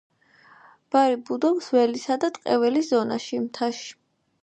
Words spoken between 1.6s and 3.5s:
ველისა და ტყე-ველის ზონაში,